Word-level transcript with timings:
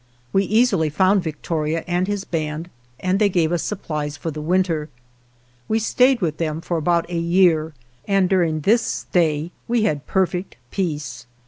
We 0.33 0.45
easily 0.45 0.89
found 0.89 1.21
Victoria 1.21 1.83
and 1.87 2.07
his 2.07 2.23
band, 2.23 2.71
and 3.01 3.19
they 3.19 3.29
gave 3.29 3.51
us 3.51 3.61
supplies 3.61 4.17
for 4.17 4.31
the 4.31 4.41
winter. 4.41 4.89
We 5.67 5.77
stayed 5.77 6.21
with 6.21 6.37
them 6.37 6.59
for 6.59 6.77
about 6.77 7.07
a 7.07 7.19
year, 7.19 7.75
and 8.07 8.27
during 8.27 8.61
this 8.61 8.81
stay 8.81 9.51
we 9.67 9.83
had 9.83 10.07
perfect 10.07 10.57
peace. 10.71 11.27